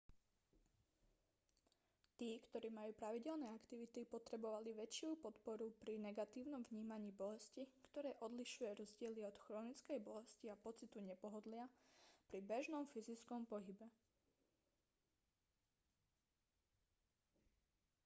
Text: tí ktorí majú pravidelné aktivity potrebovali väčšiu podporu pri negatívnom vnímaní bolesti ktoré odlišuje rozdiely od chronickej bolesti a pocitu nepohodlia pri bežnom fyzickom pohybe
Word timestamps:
tí 2.17 2.29
ktorí 2.49 2.67
majú 2.77 2.89
pravidelné 3.01 3.47
aktivity 3.59 4.01
potrebovali 4.13 4.71
väčšiu 4.81 5.09
podporu 5.25 5.67
pri 5.81 5.93
negatívnom 6.07 6.61
vnímaní 6.73 7.09
bolesti 7.21 7.63
ktoré 7.87 8.11
odlišuje 8.25 8.71
rozdiely 8.81 9.21
od 9.29 9.35
chronickej 9.45 9.99
bolesti 10.09 10.45
a 10.49 10.57
pocitu 10.65 10.97
nepohodlia 11.09 11.65
pri 12.33 12.39
bežnom 12.51 12.85
fyzickom 12.93 13.41
pohybe 13.51 13.85